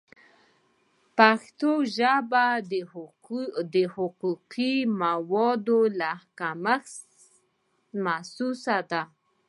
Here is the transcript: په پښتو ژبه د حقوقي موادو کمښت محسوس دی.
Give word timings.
په 1.17 1.29
پښتو 1.37 1.71
ژبه 1.97 2.45
د 3.73 3.75
حقوقي 3.95 4.75
موادو 5.01 5.79
کمښت 6.39 7.09
محسوس 8.03 8.63
دی. 8.89 9.01